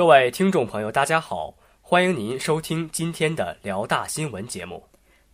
[0.00, 4.82] 各位听众朋友，大家好，欢迎您收听今天的辽大新闻节目。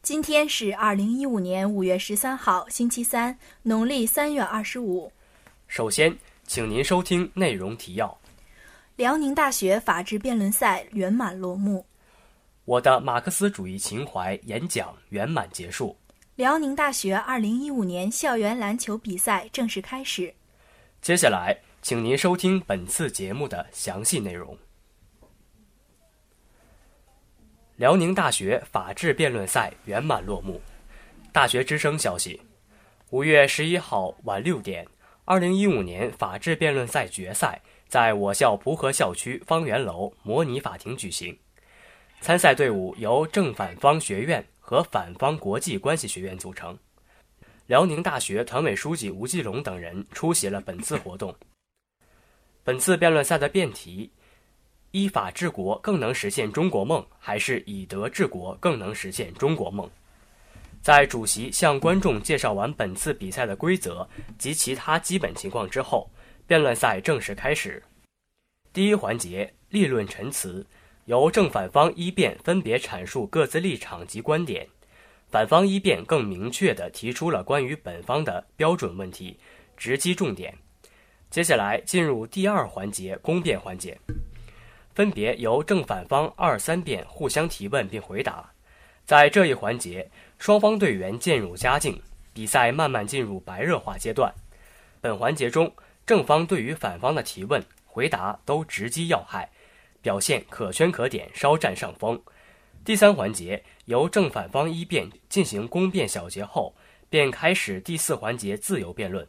[0.03, 5.13] 今天是二零一五年五月十三号，星期三，农历三月二十五。
[5.69, 6.19] 首先，
[6.49, 8.19] 请您收听内容提要：
[8.97, 11.85] 辽宁大学法治辩论赛圆满落幕；
[12.65, 15.95] 我的马克思主义情怀演讲圆满结束；
[16.35, 20.35] 辽宁大学二零一五年校园篮球比赛正式开始。
[21.01, 21.57] 接下来，
[21.87, 24.59] 请您收听本次节目的详细内容。
[27.77, 30.61] 辽宁大学法治辩论赛圆满落幕。
[31.33, 32.43] 大学之声消息：
[33.11, 34.85] 五月十一号晚六点，
[35.25, 41.39] 二零一五年法治辩论赛决赛在我校蒲河校区方圆楼模拟法庭举行。
[42.21, 46.77] 参赛队伍由正反方学院和反方国际关系学院组成。
[47.69, 51.33] 辽宁大学团委书记吴继龙等人出席了本次活动。
[52.67, 54.11] 本次辩论赛的辩题。
[54.91, 59.89] 依法治国更能实现中国梦，还是以德治国更能实现中国梦？
[60.83, 66.11] 在主席向观众介绍完本次比赛的规则及其他基本情况之后，
[66.45, 67.81] 辩论赛正式开始。
[68.73, 70.67] 第一环节立论陈词，
[71.05, 74.67] 由正反方一辩分别阐述各自立场及观点，
[75.31, 79.39] 反方一辩更明确地提出了关于本方的标准问题，
[79.77, 80.53] 直击重点。
[81.31, 83.99] 接下来进入第二环节公辩环节。
[84.95, 88.51] 分别由正反方二三辩互相提问并回答，
[89.05, 92.01] 在这一环节，双方队员渐入佳境，
[92.33, 94.33] 比赛慢慢进入白热化阶段。
[95.03, 95.71] 本环节中，
[96.07, 99.51] 正方对于反方的提问、回答都直击要害，
[100.01, 102.19] 表现可圈可点，稍占上风。
[102.83, 106.75] 第三环节由正反方一辩进行攻辩小结后，
[107.11, 109.27] 便开始第四环节自由辩论。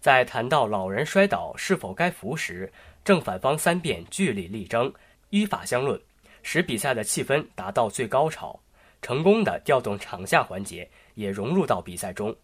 [0.00, 2.72] 在谈到老人摔倒是否该扶时，
[3.04, 4.90] 正反方三辩据理力争，
[5.28, 6.00] 依法相论，
[6.42, 8.58] 使比赛的气氛达到最高潮，
[9.02, 12.34] 成功的调动场下环节也融入到比赛中。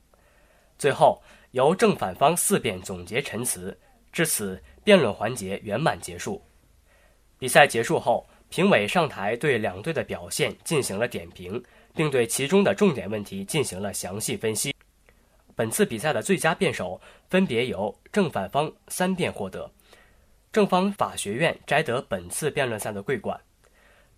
[0.78, 1.18] 最后
[1.52, 3.74] 由正反方四辩总结陈词，
[4.12, 6.42] 至此辩论环节圆满结束。
[7.38, 11.62] 比赛结束后，评委上台对两队的表现进行了点评，
[11.94, 14.75] 并对其中的重点问题进行了详细分析。
[15.56, 17.00] 本次比赛的最佳辩手
[17.30, 19.68] 分别由正反方三辩获得。
[20.52, 23.40] 正方法学院摘得本次辩论赛的桂冠。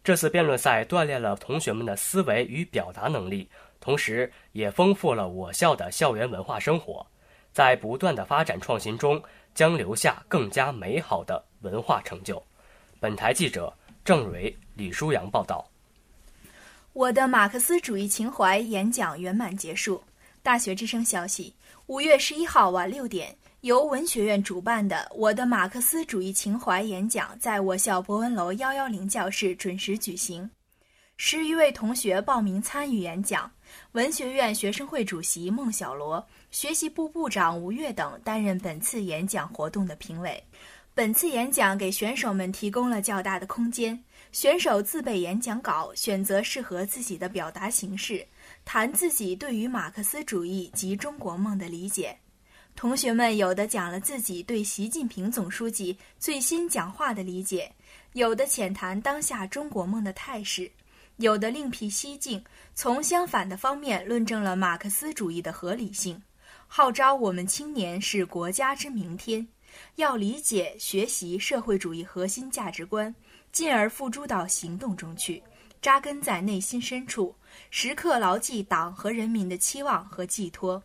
[0.03, 3.49] 这次辩论赛锻炼了同学们的思维与表达能力，
[3.79, 7.07] 同时也丰富了我校的校园文化生活，
[7.53, 9.23] 在不断的发展创新中，
[9.55, 12.43] 将留下更加美好的文化成就。
[12.99, 13.73] 本台记者
[14.05, 15.69] 郑蕊、李舒阳报道。
[16.95, 20.03] 我的马克思主义情怀演讲圆满结束。
[20.43, 21.55] 大学之声消息：
[21.87, 23.37] 五月十一号晚六点。
[23.63, 30.49] 由文学院主办的《我的马克思主义情怀》演讲，在我校博文楼幺幺零教室准时举行。
[31.17, 33.51] 十余位同学报名参与演讲，
[33.93, 40.41] 文学院学生会主席孟小罗、学习部部长吴越等担任本次演讲活动的评委。
[40.95, 44.01] 本次演讲给选手们提供了较大的空间，
[44.39, 48.25] 选手自备演讲稿，选择适合自己的表达形式，
[48.65, 52.17] 谈自己对于马克思主义及中国梦的理解。
[52.77, 57.69] 同学们有的讲了自己对习近平总书记最新讲话的理解，
[58.13, 60.71] 有的浅谈当下中国梦的态势，
[61.17, 62.41] 有的另辟蹊径，
[62.77, 66.23] 从相反的方面论证了马克思主义的合理性，
[66.69, 69.45] 号召我们青年是国家之明天，
[69.97, 73.15] 要理解学习社会主义核心价值观，
[73.53, 75.43] 进而付诸到行动中去，
[75.81, 77.35] 扎根在内心深处，
[77.71, 80.83] 时刻牢记党和人民的期望和寄托。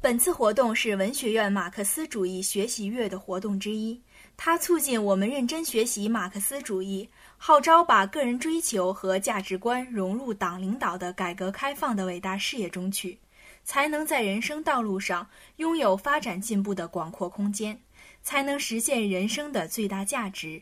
[0.00, 3.98] 本次活动是文学院马克思主义学习月的活动之一，
[4.36, 7.08] 它促进我们认真学习马克思主义，
[7.38, 13.18] 号召把个人追求和价值观融入党领导的改革开放的伟大事业中去，
[13.64, 17.80] 才能在人生道路上拥有发展进步的广阔空间，
[18.24, 20.60] 才能实现人生的最大价值，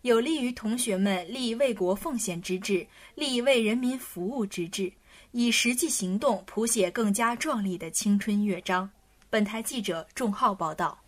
[0.00, 4.90] 有利于同学们立为国奉献之志，立为人民服务之志。
[5.30, 8.90] 以实际行动谱写更加壮丽的青春乐章。
[9.30, 10.98] 本台记者仲浩报道。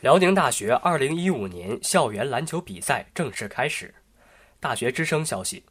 [0.00, 3.94] 辽宁大学二零一五年校园篮球比赛正式开始。
[4.58, 5.64] 大学之声消息：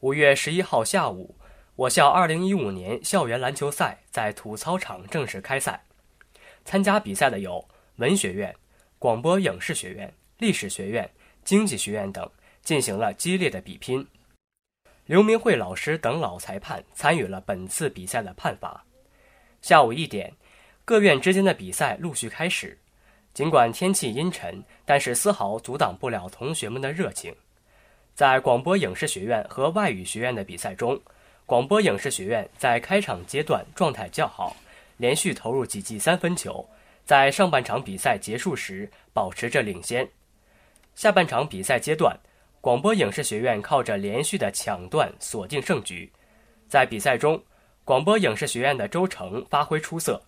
[0.00, 1.34] 五月十一号下午，
[1.74, 5.84] 我校二零一五年校园篮球赛在土操场正式开赛。
[6.68, 7.66] 参加比赛的有
[7.96, 8.54] 文学院、
[8.98, 11.10] 广播影视学院、历史学院、
[11.42, 12.30] 经济学院等，
[12.62, 14.06] 进行了激烈的比拼。
[15.06, 18.84] 刘明慧老师等老裁判参与了本次比赛的判罚。
[19.62, 20.30] 下午一点，
[20.84, 22.76] 各院之间的比赛陆续开始。
[23.32, 27.34] 尽管天气阴沉，但是丝毫阻挡不了同学们的热情。
[28.14, 31.00] 在广播影视学院和外语学院的比赛中，
[31.46, 34.54] 广播影视学院在开场阶段状态较好，
[34.98, 36.68] 连续投入几记三分球，
[37.04, 40.08] 在上半场比赛结束时保持着领先。
[40.94, 42.18] 下半场比赛阶段，
[42.60, 46.12] 广播影视学院靠着连续的抢断锁定胜局。
[46.68, 47.42] 在比赛中，
[47.84, 50.22] 广播影视学院的周成发挥出色，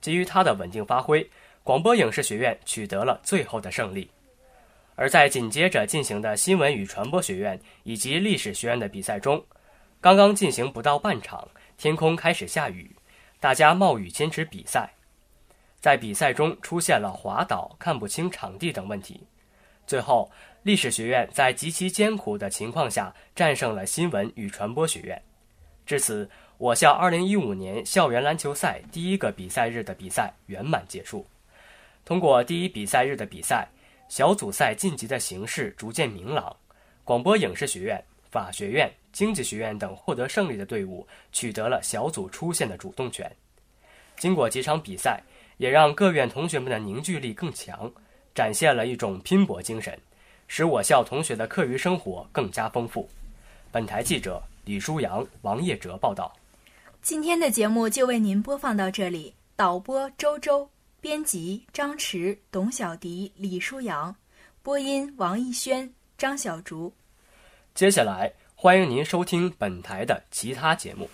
[0.00, 1.30] 基于他的稳定发挥，
[1.62, 4.10] 广播影视学院取得了最后的胜利。
[4.94, 9.44] 而在紧接着进行的新闻与传播学院以及历史学院的比赛中，
[10.00, 12.90] 刚刚进行不到半场，天空开始下雨，
[13.42, 14.92] 大家冒雨坚持比赛，
[15.80, 19.26] 在比赛中出现了滑倒、看不清场地等问题。
[19.84, 20.30] 最后，
[20.62, 25.20] 历史学院在极其艰苦的情况下战胜了新闻与传播学院。
[25.84, 31.26] 至此，我校2015年校园篮球赛第一个比赛日的比赛圆满结束。
[32.04, 33.66] 通过第一比赛日的比赛。
[34.08, 36.54] 小组赛晋级的形势逐渐明朗，
[37.02, 43.30] 广播影视学院、法学院、经济学院等获得胜利的队伍取得了小组出线的主动权。
[44.16, 45.22] 经过几场比赛，
[45.58, 47.92] 也让各院同学们的凝聚力更强，
[48.34, 49.96] 展现了一种拼搏精神，
[50.48, 53.06] 使我校同学的课余生活更加丰富。
[53.70, 56.34] 本台记者李舒阳、王叶哲报道。
[57.02, 60.68] 今天的节目就为您播放到这里，导播周周。
[61.00, 64.14] 编辑张弛、董小迪、李舒阳，
[64.62, 66.92] 播音王艺轩、张小竹。
[67.74, 71.08] 接下来，欢迎您收听本台的其他节目。